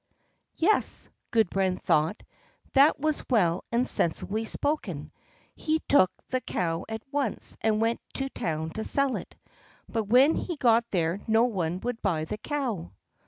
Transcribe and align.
Yes, 0.55 1.09
Gudbrand 1.29 1.79
thought, 1.79 2.23
that 2.73 2.99
was 2.99 3.23
well 3.29 3.63
and 3.71 3.87
sensibly 3.87 4.45
spoken. 4.45 5.11
He 5.55 5.77
took 5.87 6.09
the 6.29 6.41
cow 6.41 6.85
at 6.89 7.03
once 7.11 7.55
and 7.61 7.79
went 7.79 8.01
to 8.15 8.27
town 8.31 8.71
to 8.71 8.83
sell 8.83 9.15
it; 9.15 9.35
but 9.87 10.05
when 10.05 10.33
he 10.33 10.55
got 10.57 10.85
there 10.89 11.19
no 11.27 11.43
one 11.43 11.81
would 11.81 12.01
buy 12.01 12.25
the 12.25 12.39
cow. 12.39 12.89